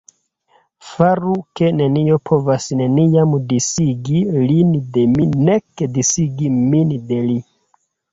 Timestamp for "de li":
7.13-7.37